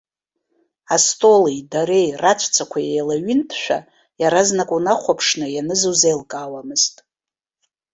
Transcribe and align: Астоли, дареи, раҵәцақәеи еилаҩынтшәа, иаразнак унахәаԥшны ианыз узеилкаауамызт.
Астоли, 0.95 1.57
дареи, 1.71 2.09
раҵәцақәеи 2.21 2.87
еилаҩынтшәа, 2.93 3.77
иаразнак 4.21 4.69
унахәаԥшны 4.75 5.47
ианыз 5.51 5.81
узеилкаауамызт. 5.91 6.95